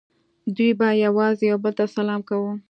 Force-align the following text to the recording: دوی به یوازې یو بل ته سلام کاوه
دوی 0.55 0.71
به 0.79 0.87
یوازې 1.05 1.43
یو 1.51 1.57
بل 1.63 1.73
ته 1.79 1.85
سلام 1.97 2.21
کاوه 2.29 2.51